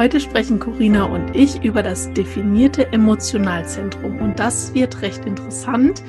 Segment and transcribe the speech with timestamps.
[0.00, 4.18] Heute sprechen Corinna und ich über das definierte Emotionalzentrum.
[4.18, 6.02] Und das wird recht interessant,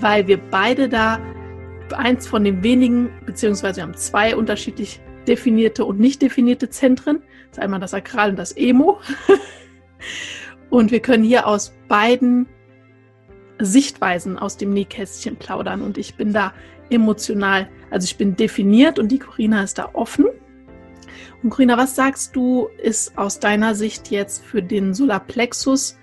[0.00, 1.20] weil wir beide da
[1.96, 7.18] eins von den wenigen, beziehungsweise wir haben zwei unterschiedlich definierte und nicht definierte Zentren.
[7.50, 8.98] Das ist einmal das Sakral und das Emo.
[10.70, 12.48] und wir können hier aus beiden
[13.60, 15.82] Sichtweisen aus dem Nähkästchen plaudern.
[15.82, 16.52] Und ich bin da
[16.90, 20.26] emotional, also ich bin definiert und die Corinna ist da offen.
[21.42, 25.98] Und Corinna, was sagst du, ist aus deiner Sicht jetzt für den Solarplexus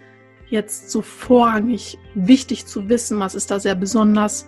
[0.48, 3.20] jetzt so vorrangig wichtig zu wissen?
[3.20, 4.48] Was ist da sehr besonders?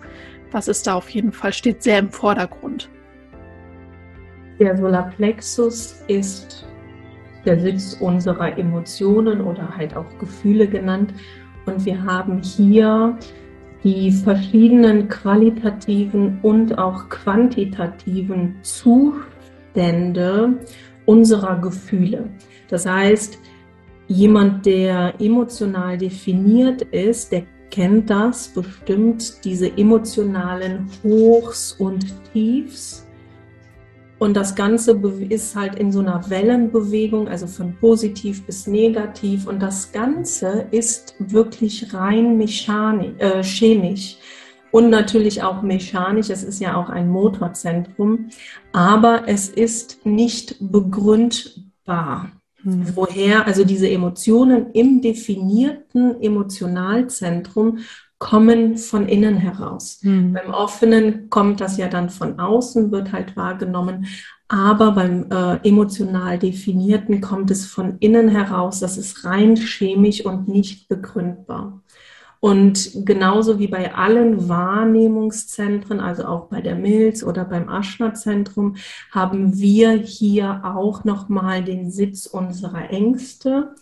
[0.52, 2.88] Was ist da auf jeden Fall, steht sehr im Vordergrund?
[4.58, 6.66] Der Solarplexus ist
[7.44, 11.12] der Sitz unserer Emotionen oder halt auch Gefühle genannt.
[11.66, 13.18] Und wir haben hier
[13.84, 19.35] die verschiedenen qualitativen und auch quantitativen Zustände
[19.76, 20.58] Zustände
[21.04, 22.30] unserer Gefühle.
[22.68, 23.38] Das heißt,
[24.08, 33.06] jemand, der emotional definiert ist, der kennt das bestimmt, diese emotionalen Hochs und Tiefs.
[34.18, 34.98] Und das Ganze
[35.28, 39.46] ist halt in so einer Wellenbewegung, also von positiv bis negativ.
[39.46, 44.16] Und das Ganze ist wirklich rein mechanisch, äh, chemisch
[44.76, 46.28] und natürlich auch mechanisch.
[46.28, 48.28] Es ist ja auch ein Motorzentrum,
[48.72, 52.32] aber es ist nicht begründbar.
[52.62, 52.94] Hm.
[52.94, 57.78] Woher also diese Emotionen im definierten Emotionalzentrum
[58.18, 60.00] kommen von innen heraus.
[60.02, 60.34] Hm.
[60.34, 64.06] Beim offenen kommt das ja dann von außen, wird halt wahrgenommen,
[64.48, 68.80] aber beim äh, emotional definierten kommt es von innen heraus.
[68.80, 71.82] Das ist rein chemisch und nicht begründbar.
[72.40, 78.76] Und genauso wie bei allen Wahrnehmungszentren, also auch bei der Milz oder beim Aschna-Zentrum,
[79.10, 83.74] haben wir hier auch nochmal den Sitz unserer Ängste.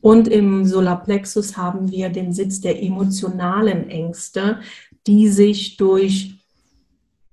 [0.00, 4.60] Und im Solarplexus haben wir den Sitz der emotionalen Ängste,
[5.06, 6.36] die sich durch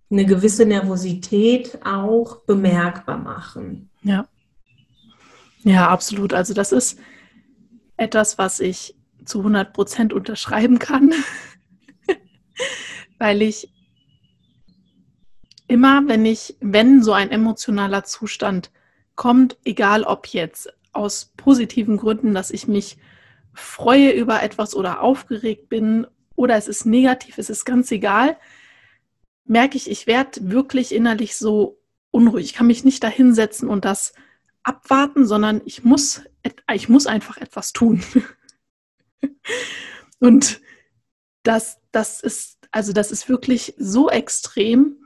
[0.10, 3.90] eine gewisse Nervosität auch bemerkbar machen.
[4.04, 4.28] Ja.
[5.64, 6.34] Ja, absolut.
[6.34, 7.00] Also das ist
[7.98, 8.96] etwas, was ich
[9.26, 11.14] zu 100 Prozent unterschreiben kann,
[13.20, 13.74] weil ich
[15.68, 18.72] immer, wenn ich, wenn so ein emotionaler Zustand
[19.16, 22.98] kommt, egal ob jetzt aus positiven Gründen, dass ich mich
[23.54, 28.38] freue über etwas oder aufgeregt bin oder es ist negativ, es ist ganz egal,
[29.46, 31.80] merke ich, ich werde wirklich innerlich so
[32.12, 32.46] unruhig.
[32.46, 34.14] Ich kann mich nicht dahinsetzen und das
[34.64, 36.22] abwarten, sondern ich muss,
[36.72, 38.04] ich muss einfach etwas tun.
[40.20, 40.62] Und
[41.44, 44.98] das, das ist, also das ist wirklich so extrem,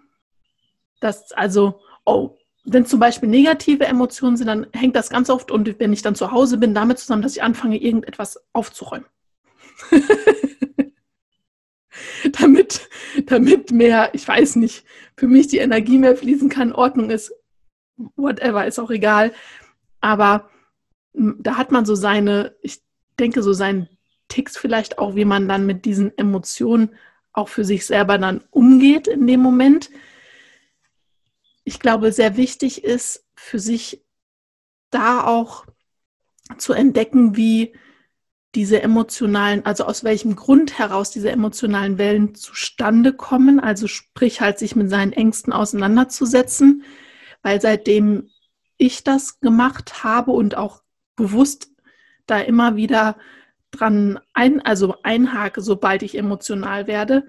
[0.99, 5.79] dass, also, oh, wenn zum Beispiel negative Emotionen sind, dann hängt das ganz oft und
[5.79, 9.07] wenn ich dann zu Hause bin, damit zusammen, dass ich anfange, irgendetwas aufzuräumen.
[13.25, 14.85] damit mehr, ich weiß nicht,
[15.15, 17.33] für mich die Energie mehr fließen kann, Ordnung ist,
[18.15, 19.33] whatever, ist auch egal.
[20.01, 20.49] Aber
[21.13, 22.81] da hat man so seine, ich
[23.19, 23.89] denke, so seinen
[24.27, 26.95] Ticks vielleicht auch, wie man dann mit diesen Emotionen
[27.33, 29.89] auch für sich selber dann umgeht in dem Moment.
[31.63, 34.03] Ich glaube, sehr wichtig ist für sich
[34.89, 35.65] da auch
[36.57, 37.73] zu entdecken, wie
[38.55, 44.57] diese emotionalen, also aus welchem Grund heraus diese emotionalen Wellen zustande kommen, also sprich halt
[44.57, 46.83] sich mit seinen Ängsten auseinanderzusetzen,
[47.43, 48.29] weil seitdem
[48.77, 50.81] ich das gemacht habe und auch
[51.15, 51.71] bewusst
[52.25, 53.17] da immer wieder
[53.71, 57.27] dran ein, also einhake, sobald ich emotional werde,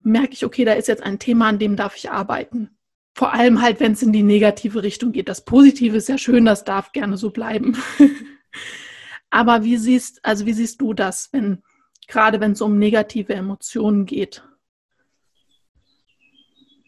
[0.00, 2.70] merke ich, okay, da ist jetzt ein Thema, an dem darf ich arbeiten.
[3.14, 5.28] Vor allem halt, wenn es in die negative Richtung geht.
[5.28, 7.76] Das Positive ist ja schön, das darf gerne so bleiben.
[9.30, 11.62] Aber wie siehst, also wie siehst du das, wenn,
[12.08, 14.44] gerade wenn es um negative Emotionen geht?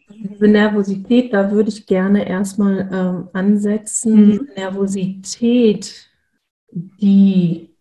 [0.09, 4.13] Diese Nervosität, da würde ich gerne erstmal ähm, ansetzen.
[4.13, 4.31] Mhm.
[4.31, 6.09] Diese Nervosität,
[6.71, 7.76] die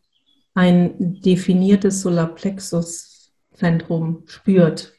[0.57, 4.95] ein definiertes Solarplexus-Zentrum spürt,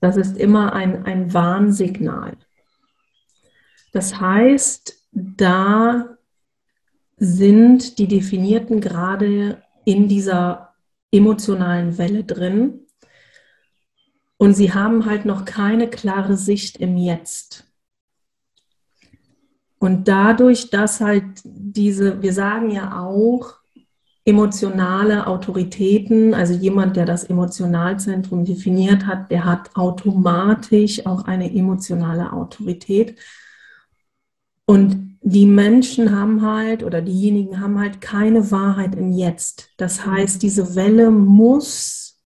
[0.00, 2.36] das ist immer ein, ein Warnsignal.
[3.92, 6.18] Das heißt, da
[7.16, 10.74] sind die Definierten gerade in dieser
[11.10, 12.86] emotionalen Welle drin
[14.36, 17.64] und sie haben halt noch keine klare Sicht im Jetzt.
[19.78, 23.61] Und dadurch, dass halt diese, wir sagen ja auch,
[24.24, 32.32] emotionale Autoritäten, also jemand, der das Emotionalzentrum definiert hat, der hat automatisch auch eine emotionale
[32.32, 33.18] Autorität.
[34.64, 39.70] Und die Menschen haben halt oder diejenigen haben halt keine Wahrheit im Jetzt.
[39.76, 42.20] Das heißt, diese Welle muss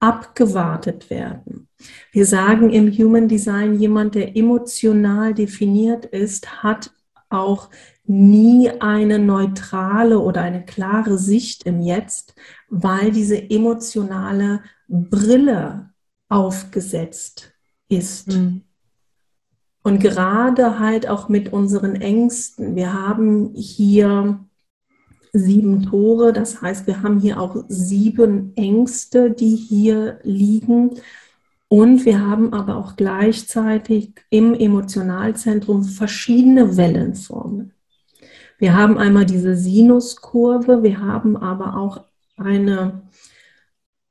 [0.00, 1.68] abgewartet werden.
[2.12, 6.92] Wir sagen im Human Design, jemand, der emotional definiert ist, hat
[7.28, 7.68] auch
[8.08, 12.34] nie eine neutrale oder eine klare Sicht im Jetzt,
[12.70, 15.90] weil diese emotionale Brille
[16.28, 17.52] aufgesetzt
[17.88, 18.28] ist.
[18.28, 18.62] Mhm.
[19.82, 22.76] Und gerade halt auch mit unseren Ängsten.
[22.76, 24.44] Wir haben hier
[25.32, 30.92] sieben Tore, das heißt, wir haben hier auch sieben Ängste, die hier liegen.
[31.68, 37.72] Und wir haben aber auch gleichzeitig im Emotionalzentrum verschiedene Wellenformen.
[38.58, 42.04] Wir haben einmal diese Sinuskurve, wir haben aber auch
[42.36, 43.02] eine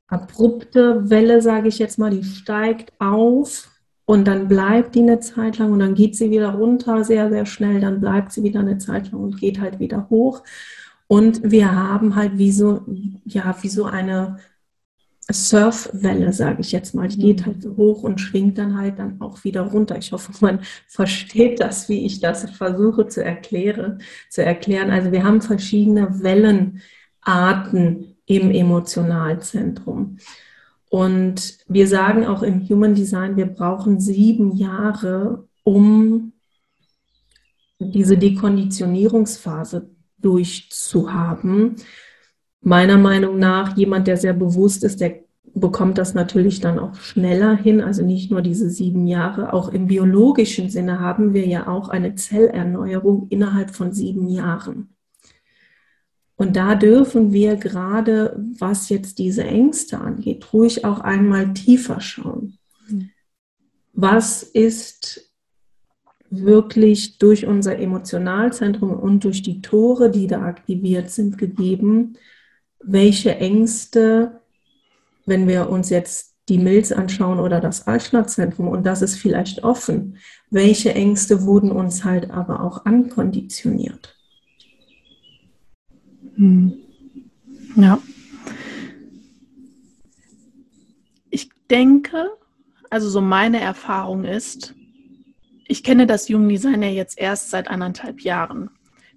[0.06, 3.70] abrupte Welle, sage ich jetzt mal, die steigt auf
[4.06, 7.44] und dann bleibt die eine Zeit lang und dann geht sie wieder runter sehr, sehr
[7.44, 10.42] schnell, dann bleibt sie wieder eine Zeit lang und geht halt wieder hoch.
[11.08, 12.84] Und wir haben halt wie so,
[13.24, 14.38] ja, wie so eine
[15.30, 17.08] Surfwelle, sage ich jetzt mal.
[17.08, 19.98] Die geht halt so hoch und schwingt dann halt dann auch wieder runter.
[19.98, 24.00] Ich hoffe, man versteht das, wie ich das versuche zu erklären.
[24.30, 24.90] Zu erklären.
[24.90, 30.18] Also wir haben verschiedene Wellenarten im Emotionalzentrum.
[30.90, 36.32] Und wir sagen auch im Human Design, wir brauchen sieben Jahre, um
[37.78, 41.76] diese Dekonditionierungsphase durchzuhaben.
[42.60, 45.20] Meiner Meinung nach, jemand, der sehr bewusst ist, der
[45.54, 49.52] bekommt das natürlich dann auch schneller hin, also nicht nur diese sieben Jahre.
[49.52, 54.94] Auch im biologischen Sinne haben wir ja auch eine Zellerneuerung innerhalb von sieben Jahren.
[56.36, 62.58] Und da dürfen wir gerade, was jetzt diese Ängste angeht, ruhig auch einmal tiefer schauen.
[63.92, 65.32] Was ist
[66.30, 72.16] wirklich durch unser Emotionalzentrum und durch die Tore, die da aktiviert sind, gegeben?
[72.80, 74.40] Welche Ängste,
[75.26, 80.16] wenn wir uns jetzt die Milz anschauen oder das Altstadtzentrum und das ist vielleicht offen,
[80.50, 84.16] welche Ängste wurden uns halt aber auch ankonditioniert?
[86.36, 86.72] Hm.
[87.76, 87.98] Ja.
[91.30, 92.30] Ich denke,
[92.88, 94.74] also so meine Erfahrung ist,
[95.66, 98.70] ich kenne das Jungdesign ja jetzt erst seit anderthalb Jahren.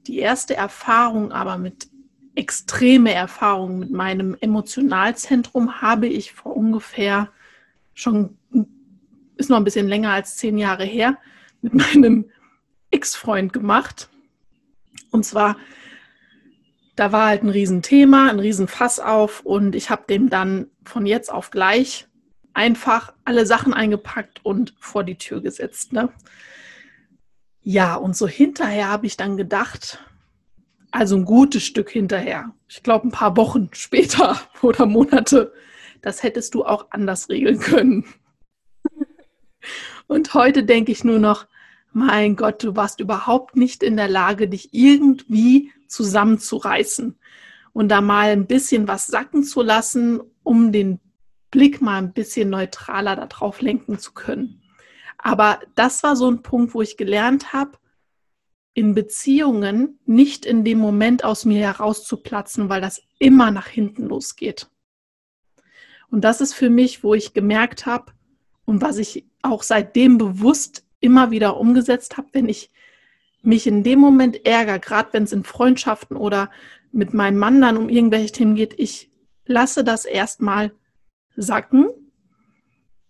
[0.08, 1.91] Die erste Erfahrung aber mit
[2.36, 7.30] extreme Erfahrung mit meinem Emotionalzentrum habe ich vor ungefähr
[7.94, 8.38] schon,
[9.36, 11.18] ist noch ein bisschen länger als zehn Jahre her,
[11.62, 12.30] mit meinem
[12.90, 14.10] Ex-Freund gemacht.
[15.12, 15.58] Und zwar
[16.96, 21.32] da war halt ein Riesenthema, ein Riesenfass auf und ich habe dem dann von jetzt
[21.32, 22.08] auf gleich
[22.54, 25.94] einfach alle Sachen eingepackt und vor die Tür gesetzt.
[25.94, 26.10] Ne?
[27.64, 30.06] Ja, und so hinterher habe ich dann gedacht,
[30.92, 35.54] also ein gutes Stück hinterher, ich glaube ein paar Wochen später oder Monate,
[36.02, 38.06] das hättest du auch anders regeln können.
[40.08, 41.48] Und heute denke ich nur noch,
[41.94, 47.18] mein Gott, du warst überhaupt nicht in der Lage, dich irgendwie zusammenzureißen
[47.74, 51.00] und da mal ein bisschen was sacken zu lassen, um den
[51.52, 54.62] Blick mal ein bisschen neutraler darauf lenken zu können.
[55.18, 57.78] Aber das war so ein Punkt, wo ich gelernt habe,
[58.74, 64.70] in Beziehungen nicht in dem Moment aus mir herauszuplatzen, weil das immer nach hinten losgeht.
[66.10, 68.14] Und das ist für mich, wo ich gemerkt habe
[68.66, 72.72] und was ich auch seitdem bewusst immer wieder umgesetzt habe, wenn ich
[73.42, 76.52] mich in dem Moment ärgere, gerade wenn es in Freundschaften oder
[76.92, 79.12] mit meinem Mann dann um irgendwelche Themen geht, ich
[79.46, 80.72] lasse das erstmal
[81.36, 81.90] sacken,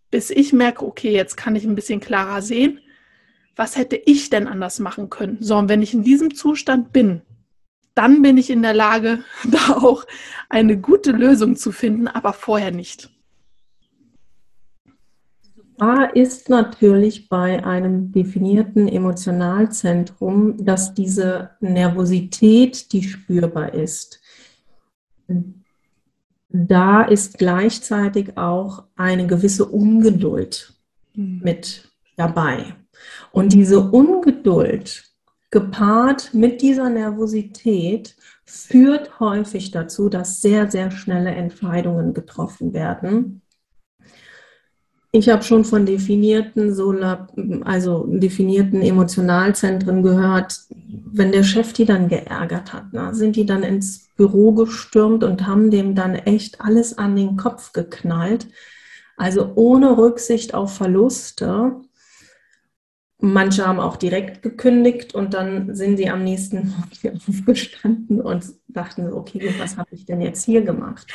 [0.09, 2.79] bis ich merke, okay, jetzt kann ich ein bisschen klarer sehen,
[3.55, 5.37] was hätte ich denn anders machen können?
[5.41, 7.21] So, und wenn ich in diesem Zustand bin,
[7.95, 10.05] dann bin ich in der Lage, da auch
[10.49, 13.09] eine gute Lösung zu finden, aber vorher nicht.
[15.79, 24.21] A ist natürlich bei einem definierten Emotionalzentrum, dass diese Nervosität, die spürbar ist,
[26.49, 30.73] da ist gleichzeitig auch eine gewisse Ungeduld
[31.15, 31.41] mhm.
[31.43, 32.75] mit dabei.
[33.31, 35.05] Und diese Ungeduld
[35.49, 38.15] gepaart mit dieser Nervosität
[38.45, 43.41] führt häufig dazu, dass sehr, sehr schnelle Entscheidungen getroffen werden
[45.13, 47.27] ich habe schon von definierten Solar,
[47.65, 50.57] also definierten Emotionalzentren gehört.
[51.11, 55.45] Wenn der Chef die dann geärgert hat, na, sind die dann ins Büro gestürmt und
[55.45, 58.47] haben dem dann echt alles an den Kopf geknallt.
[59.17, 61.75] Also ohne Rücksicht auf Verluste.
[63.21, 69.13] Manche haben auch direkt gekündigt und dann sind sie am nächsten Morgen aufgestanden und dachten,
[69.13, 71.07] okay, was habe ich denn jetzt hier gemacht?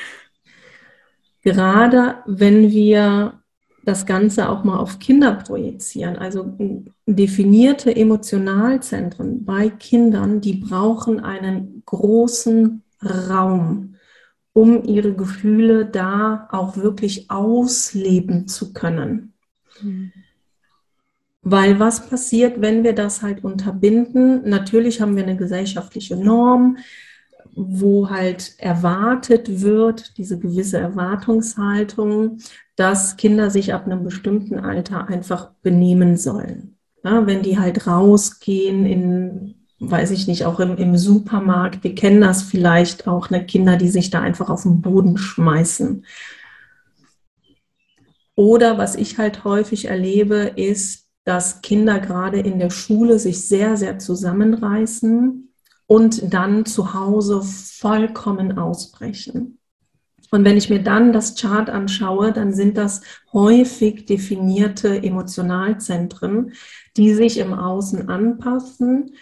[1.43, 3.41] Gerade wenn wir
[3.87, 6.17] das Ganze auch mal auf Kinder projizieren.
[6.17, 6.59] Also
[7.07, 13.95] definierte Emotionalzentren bei Kindern, die brauchen einen großen Raum,
[14.53, 19.35] um ihre Gefühle da auch wirklich ausleben zu können.
[19.81, 20.13] Mhm.
[21.49, 24.49] Weil was passiert, wenn wir das halt unterbinden?
[24.49, 26.79] Natürlich haben wir eine gesellschaftliche Norm,
[27.55, 32.39] wo halt erwartet wird, diese gewisse Erwartungshaltung,
[32.75, 36.79] dass Kinder sich ab einem bestimmten Alter einfach benehmen sollen.
[37.05, 42.23] Ja, wenn die halt rausgehen in, weiß ich nicht, auch im, im Supermarkt, wir kennen
[42.23, 46.05] das vielleicht auch, ne, Kinder, die sich da einfach auf den Boden schmeißen.
[48.35, 53.77] Oder was ich halt häufig erlebe, ist, dass Kinder gerade in der Schule sich sehr,
[53.77, 55.53] sehr zusammenreißen
[55.89, 59.59] und dann zu Hause vollkommen ausbrechen.
[60.31, 63.01] Und wenn ich mir dann das Chart anschaue, dann sind das
[63.33, 66.53] häufig definierte Emotionalzentren,
[66.97, 69.17] die sich im Außen anpassen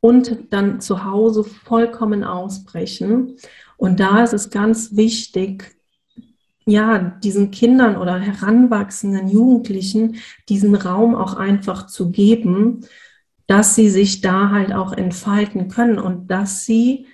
[0.00, 3.36] und dann zu Hause vollkommen ausbrechen.
[3.78, 5.77] Und da ist es ganz wichtig,
[6.68, 10.16] ja, diesen Kindern oder heranwachsenden Jugendlichen
[10.50, 12.84] diesen Raum auch einfach zu geben,
[13.46, 17.06] dass sie sich da halt auch entfalten können und dass sie,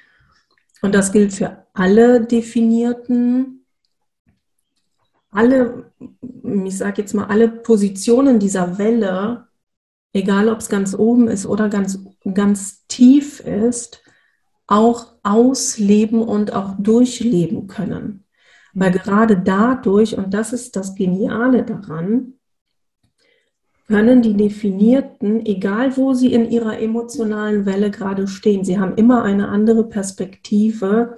[0.82, 3.64] und das gilt für alle definierten,
[5.30, 5.92] alle,
[6.42, 9.46] ich sage jetzt mal, alle Positionen dieser Welle,
[10.12, 12.00] egal ob es ganz oben ist oder ganz,
[12.34, 14.02] ganz tief ist,
[14.66, 18.23] auch ausleben und auch durchleben können.
[18.74, 22.34] Weil gerade dadurch, und das ist das Geniale daran,
[23.86, 29.22] können die Definierten, egal wo sie in ihrer emotionalen Welle gerade stehen, sie haben immer
[29.22, 31.16] eine andere Perspektive,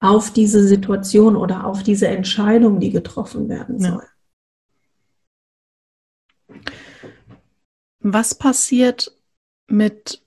[0.00, 4.06] auf diese Situation oder auf diese Entscheidung, die getroffen werden soll.
[6.48, 6.56] Ja.
[8.00, 9.14] Was passiert
[9.68, 10.24] mit,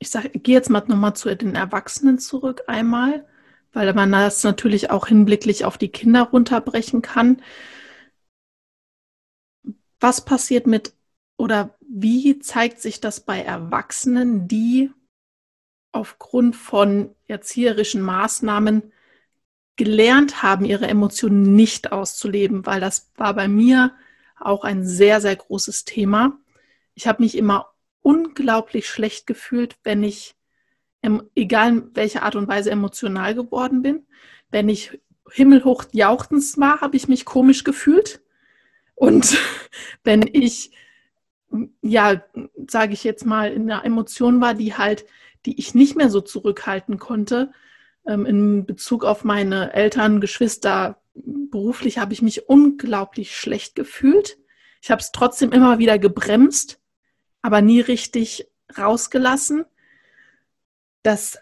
[0.00, 3.24] ich sage, ich gehe jetzt mal nochmal zu den Erwachsenen zurück einmal,
[3.72, 7.42] weil man das natürlich auch hinblicklich auf die Kinder runterbrechen kann.
[10.00, 10.94] Was passiert mit
[11.36, 14.90] oder wie zeigt sich das bei Erwachsenen, die
[15.92, 18.92] aufgrund von erzieherischen Maßnahmen
[19.76, 23.94] gelernt haben, ihre Emotionen nicht auszuleben, weil das war bei mir
[24.38, 26.38] auch ein sehr, sehr großes Thema.
[26.94, 30.34] Ich habe mich immer unglaublich schlecht gefühlt, wenn ich,
[31.34, 34.06] egal in welcher Art und Weise emotional geworden bin,
[34.50, 38.22] wenn ich himmelhoch jauchzend war, habe ich mich komisch gefühlt.
[38.94, 39.36] Und
[40.04, 40.72] wenn ich,
[41.80, 42.22] ja,
[42.68, 45.04] sage ich jetzt mal, in einer Emotion war, die halt
[45.46, 47.52] die ich nicht mehr so zurückhalten konnte
[48.06, 54.38] ähm, in Bezug auf meine Eltern, Geschwister, beruflich habe ich mich unglaublich schlecht gefühlt.
[54.80, 56.80] Ich habe es trotzdem immer wieder gebremst,
[57.42, 59.64] aber nie richtig rausgelassen.
[61.02, 61.38] Das,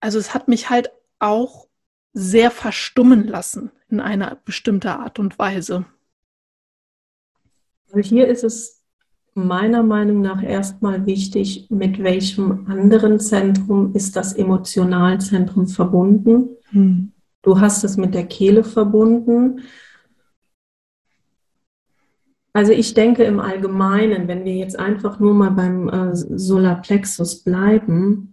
[0.00, 1.68] also es hat mich halt auch
[2.12, 5.86] sehr verstummen lassen in einer bestimmten Art und Weise.
[7.86, 8.82] Also hier ist es
[9.34, 16.50] meiner Meinung nach erstmal wichtig, mit welchem anderen Zentrum ist das Emotionalzentrum verbunden.
[16.70, 17.12] Hm.
[17.42, 19.62] Du hast es mit der Kehle verbunden.
[22.52, 28.31] Also ich denke im Allgemeinen, wenn wir jetzt einfach nur mal beim äh, Solarplexus bleiben,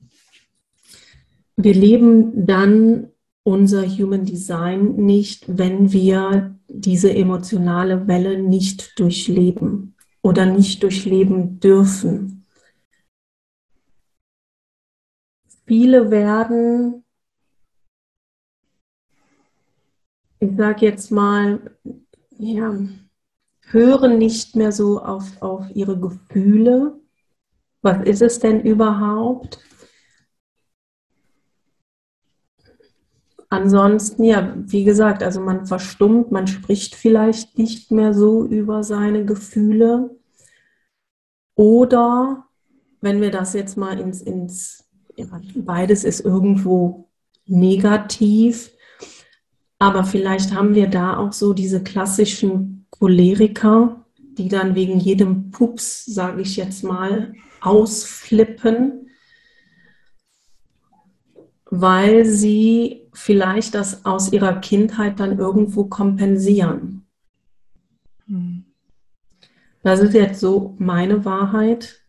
[1.62, 3.12] wir leben dann
[3.44, 12.46] unser Human Design nicht, wenn wir diese emotionale Welle nicht durchleben oder nicht durchleben dürfen.
[15.66, 17.04] Viele werden,
[20.40, 21.78] ich sage jetzt mal,
[22.38, 22.74] ja,
[23.66, 27.02] hören nicht mehr so auf, auf ihre Gefühle.
[27.82, 29.60] Was ist es denn überhaupt?
[33.50, 39.26] Ansonsten, ja, wie gesagt, also man verstummt, man spricht vielleicht nicht mehr so über seine
[39.26, 40.16] Gefühle.
[41.56, 42.46] Oder
[43.02, 45.26] wenn wir das jetzt mal ins, ins ja,
[45.56, 47.10] beides ist irgendwo
[47.48, 48.72] negativ,
[49.80, 54.06] aber vielleicht haben wir da auch so diese klassischen Choleriker,
[54.38, 59.09] die dann wegen jedem Pups, sage ich jetzt mal, ausflippen
[61.70, 67.06] weil sie vielleicht das aus ihrer Kindheit dann irgendwo kompensieren.
[68.26, 68.66] Hm.
[69.84, 72.02] Das ist jetzt so meine Wahrheit.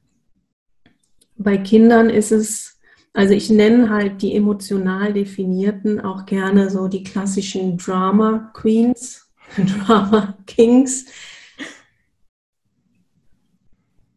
[1.36, 2.80] Bei Kindern ist es,
[3.12, 9.30] also ich nenne halt die emotional definierten auch gerne so die klassischen Drama Queens,
[9.86, 11.06] Drama Kings,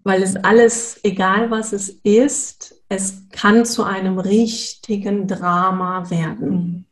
[0.03, 6.49] weil es alles, egal was es ist, es kann zu einem richtigen Drama werden.
[6.49, 6.85] Mhm.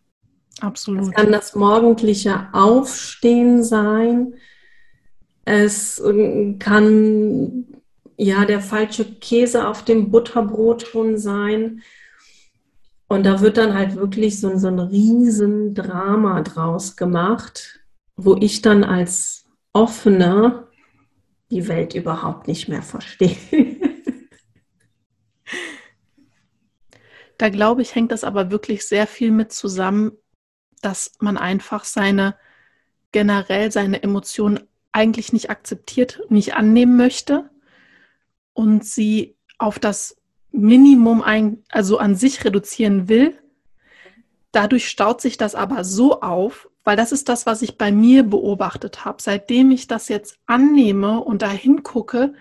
[0.62, 1.04] Absolut.
[1.04, 4.36] Es kann das morgendliche Aufstehen sein.
[5.44, 6.02] Es
[6.60, 7.66] kann
[8.16, 11.82] ja der falsche Käse auf dem Butterbrot schon sein.
[13.08, 17.82] Und da wird dann halt wirklich so, so ein riesen Drama draus gemacht,
[18.16, 20.68] wo ich dann als Offene
[21.52, 23.38] die Welt überhaupt nicht mehr verstehe.
[27.38, 30.12] Da glaube ich, hängt das aber wirklich sehr viel mit zusammen,
[30.84, 32.36] dass man einfach seine
[33.12, 34.60] generell seine Emotionen
[34.92, 37.50] eigentlich nicht akzeptiert, nicht annehmen möchte
[38.54, 40.18] und sie auf das
[40.52, 43.38] Minimum ein, also an sich reduzieren will.
[44.52, 48.24] Dadurch staut sich das aber so auf, weil das ist das, was ich bei mir
[48.24, 49.22] beobachtet habe.
[49.22, 52.34] Seitdem ich das jetzt annehme und da hingucke,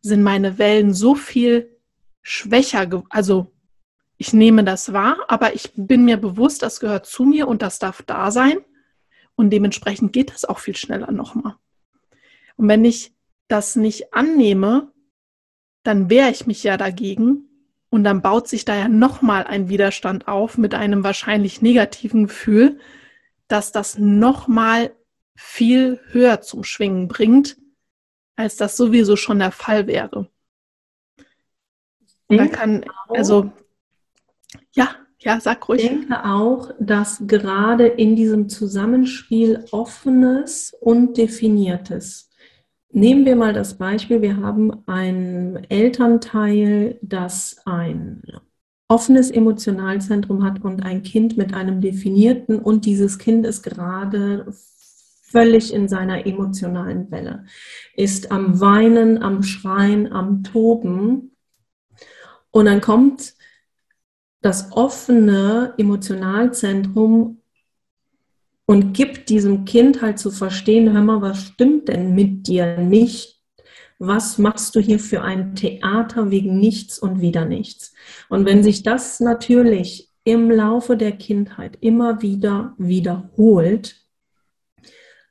[0.00, 1.76] sind meine Wellen so viel
[2.22, 3.52] schwächer, also
[4.18, 7.78] ich nehme das wahr, aber ich bin mir bewusst, das gehört zu mir und das
[7.78, 8.58] darf da sein.
[9.36, 11.54] Und dementsprechend geht das auch viel schneller nochmal.
[12.56, 13.14] Und wenn ich
[13.46, 14.90] das nicht annehme,
[15.84, 17.48] dann wehre ich mich ja dagegen
[17.90, 22.80] und dann baut sich da ja nochmal ein Widerstand auf mit einem wahrscheinlich negativen Gefühl,
[23.48, 24.94] dass das nochmal
[25.34, 27.56] viel höher zum Schwingen bringt,
[28.36, 30.30] als das sowieso schon der Fall wäre.
[32.28, 33.50] Da kann, also
[34.72, 35.82] ja, ja, sag ruhig.
[35.82, 42.30] Ich denke auch, dass gerade in diesem Zusammenspiel offenes und definiertes.
[42.90, 48.22] Nehmen wir mal das Beispiel, wir haben ein Elternteil, das ein
[48.88, 54.46] offenes Emotionalzentrum hat und ein Kind mit einem definierten und dieses Kind ist gerade
[55.30, 57.44] völlig in seiner emotionalen Welle,
[57.94, 61.36] ist am Weinen, am Schreien, am Toben.
[62.50, 63.34] Und dann kommt
[64.40, 67.42] das offene Emotionalzentrum
[68.64, 73.37] und gibt diesem Kind halt zu verstehen, hör mal, was stimmt denn mit dir nicht?
[73.98, 77.92] Was machst du hier für ein Theater wegen nichts und wieder nichts?
[78.28, 83.96] Und wenn sich das natürlich im Laufe der Kindheit immer wieder wiederholt,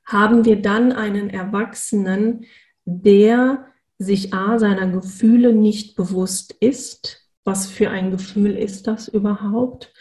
[0.06, 2.46] haben wir dann einen Erwachsenen,
[2.86, 3.66] der
[3.98, 9.94] sich a seiner Gefühle nicht bewusst ist, was für ein Gefühl ist das überhaupt?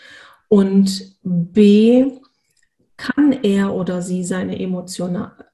[0.48, 2.12] Und B,
[2.96, 4.58] kann er oder sie seine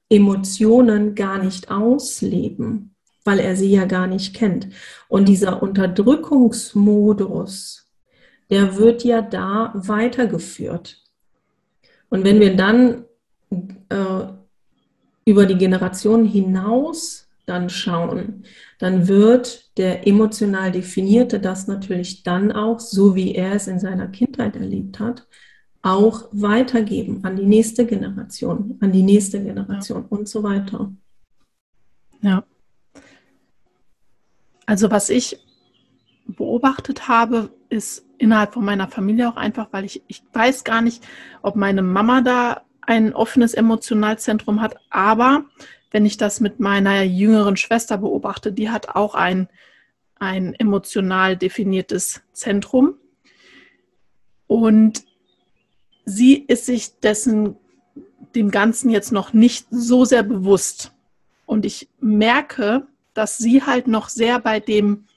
[0.09, 2.92] Emotionen, gar nicht ausleben,
[3.25, 4.67] weil er sie ja gar nicht kennt.
[5.07, 7.87] Und dieser Unterdrückungsmodus,
[8.49, 11.03] der wird ja da weitergeführt.
[12.09, 13.05] Und wenn wir dann
[15.25, 18.43] über die Generation hinaus dann schauen,
[18.79, 24.07] dann wird der emotional Definierte das natürlich dann auch, so wie er es in seiner
[24.07, 25.27] Kindheit erlebt hat,
[25.81, 30.07] auch weitergeben an die nächste Generation, an die nächste Generation ja.
[30.09, 30.91] und so weiter.
[32.21, 32.43] Ja.
[34.65, 35.39] Also was ich
[36.25, 41.03] beobachtet habe, ist innerhalb von meiner Familie auch einfach, weil ich, ich weiß gar nicht,
[41.41, 45.45] ob meine Mama da ein offenes Emotionalzentrum hat, aber
[45.91, 49.47] wenn ich das mit meiner jüngeren Schwester beobachte, die hat auch ein,
[50.15, 52.95] ein emotional definiertes Zentrum.
[54.47, 55.03] Und
[56.05, 57.57] sie ist sich dessen,
[58.33, 60.93] dem Ganzen jetzt noch nicht so sehr bewusst.
[61.45, 65.07] Und ich merke, dass sie halt noch sehr bei dem,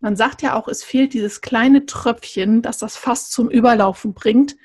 [0.00, 4.56] man sagt ja auch, es fehlt dieses kleine Tröpfchen, das das fast zum Überlaufen bringt.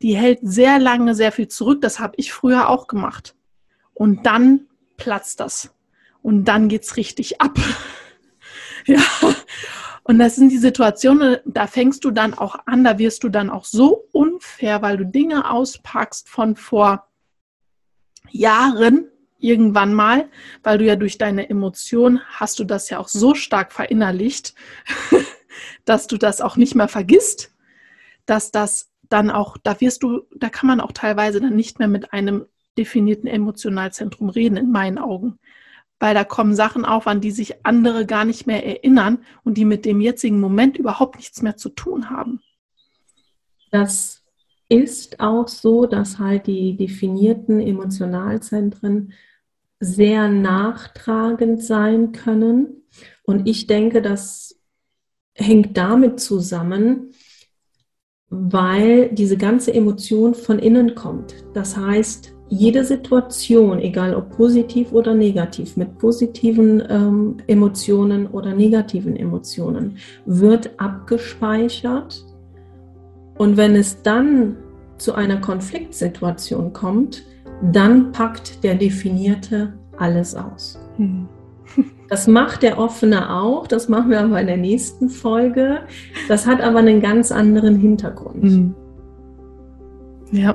[0.00, 1.80] Die hält sehr lange sehr viel zurück.
[1.80, 3.34] Das habe ich früher auch gemacht.
[3.94, 5.74] Und dann platzt das.
[6.22, 7.58] Und dann geht es richtig ab.
[8.86, 9.02] ja.
[10.04, 13.50] Und das sind die Situationen, da fängst du dann auch an, da wirst du dann
[13.50, 17.08] auch so unfair, weil du Dinge auspackst von vor
[18.30, 19.11] Jahren
[19.42, 20.28] irgendwann mal,
[20.62, 24.54] weil du ja durch deine Emotion hast du das ja auch so stark verinnerlicht,
[25.84, 27.54] dass du das auch nicht mehr vergisst,
[28.26, 31.88] dass das dann auch, da wirst du, da kann man auch teilweise dann nicht mehr
[31.88, 32.46] mit einem
[32.78, 35.38] definierten Emotionalzentrum reden, in meinen Augen.
[35.98, 39.64] Weil da kommen Sachen auf, an die sich andere gar nicht mehr erinnern und die
[39.64, 42.40] mit dem jetzigen Moment überhaupt nichts mehr zu tun haben.
[43.70, 44.22] Das
[44.68, 49.12] ist auch so, dass halt die definierten Emotionalzentren
[49.82, 52.84] sehr nachtragend sein können.
[53.24, 54.60] Und ich denke, das
[55.34, 57.10] hängt damit zusammen,
[58.28, 61.34] weil diese ganze Emotion von innen kommt.
[61.52, 69.16] Das heißt, jede Situation, egal ob positiv oder negativ, mit positiven ähm, Emotionen oder negativen
[69.16, 72.24] Emotionen, wird abgespeichert.
[73.36, 74.58] Und wenn es dann
[74.98, 77.24] zu einer Konfliktsituation kommt,
[77.70, 80.78] dann packt der Definierte alles aus.
[80.96, 81.28] Hm.
[82.08, 85.80] Das macht der Offene auch, das machen wir aber in der nächsten Folge.
[86.28, 88.42] Das hat aber einen ganz anderen Hintergrund.
[88.42, 88.74] Hm.
[90.30, 90.54] Ja.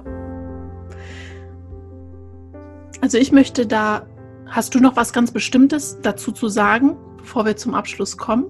[3.01, 4.05] Also ich möchte da,
[4.45, 8.45] hast du noch was ganz Bestimmtes dazu zu sagen, bevor wir zum Abschluss kommen?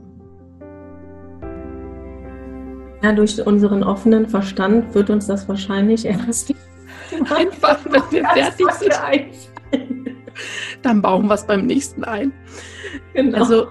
[3.02, 6.54] Ja, durch unseren offenen Verstand wird uns das wahrscheinlich erst
[7.30, 9.36] einfach, wenn wir fertig sind.
[10.82, 12.32] Dann bauen wir es beim nächsten ein.
[13.13, 13.39] Genau.
[13.39, 13.67] Also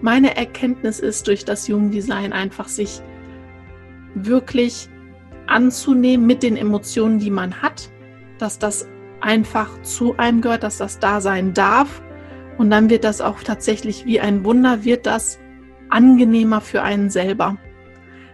[0.00, 3.00] meine Erkenntnis ist durch das Jungdesign einfach sich
[4.14, 4.88] wirklich
[5.46, 7.90] anzunehmen mit den Emotionen, die man hat,
[8.38, 8.88] dass das
[9.20, 12.02] einfach zu einem gehört, dass das da sein darf.
[12.58, 15.38] Und dann wird das auch tatsächlich wie ein Wunder, wird das
[15.90, 17.56] angenehmer für einen selber.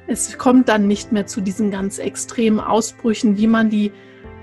[0.07, 3.93] Es kommt dann nicht mehr zu diesen ganz extremen Ausbrüchen, wie man die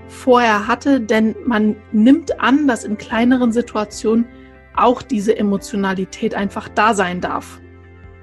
[0.08, 4.26] vorher hatte, denn man nimmt an, dass in kleineren Situationen
[4.74, 7.60] auch diese Emotionalität einfach da sein darf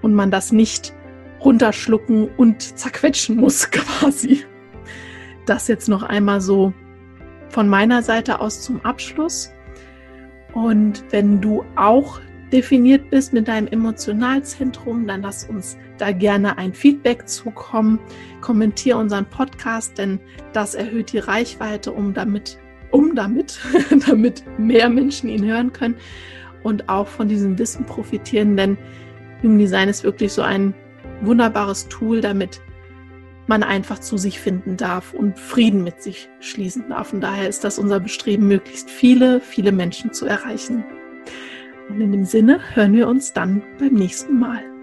[0.02, 0.93] und man das nicht
[1.39, 4.45] runterschlucken und zerquetschen muss quasi.
[5.45, 6.73] Das jetzt noch einmal so
[7.50, 9.52] von meiner Seite aus zum Abschluss.
[10.54, 12.19] Und wenn du auch
[12.52, 18.00] definiert bist mit deinem Emotionalzentrum, dann lass uns da gerne ein Feedback zukommen.
[18.42, 20.20] Kommentiere unseren Podcast, denn
[20.54, 22.58] das erhöht die Reichweite, um damit,
[22.92, 23.60] um damit,
[24.08, 25.96] damit mehr Menschen ihn hören können
[26.64, 28.78] und auch von diesem Wissen profitieren, denn
[29.44, 30.74] Human Design ist wirklich so ein
[31.22, 32.62] wunderbares Tool, damit
[33.48, 37.14] man einfach zu sich finden darf und Frieden mit sich schließen darf.
[37.14, 40.84] Und daher ist das unser Bestreben, möglichst viele, viele Menschen zu erreichen.
[41.89, 44.77] Und in dem Sinne hören wir uns dann beim nächsten Mal.